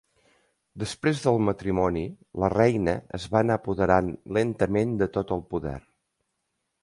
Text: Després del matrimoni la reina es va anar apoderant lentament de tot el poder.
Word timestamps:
Després 0.83 1.19
del 1.25 1.35
matrimoni 1.49 2.03
la 2.43 2.49
reina 2.55 2.95
es 3.19 3.27
va 3.35 3.41
anar 3.45 3.59
apoderant 3.61 4.09
lentament 4.39 4.95
de 5.03 5.11
tot 5.19 5.35
el 5.39 5.45
poder. 5.55 5.77